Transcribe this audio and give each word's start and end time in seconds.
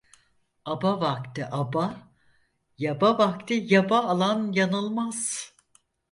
Aba 0.73 0.91
vakti 1.01 1.41
aba, 1.59 1.85
yaba 2.81 3.09
vakti 3.19 3.55
yaba 3.71 3.99
alan 4.11 4.39
yanılmaz. 4.55 5.19